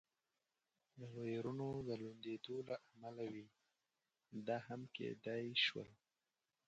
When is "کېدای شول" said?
4.95-5.89